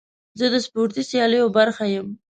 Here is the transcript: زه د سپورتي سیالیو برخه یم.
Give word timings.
زه 0.39 0.45
د 0.53 0.55
سپورتي 0.65 1.03
سیالیو 1.09 1.53
برخه 1.57 1.85
یم. 1.93 2.07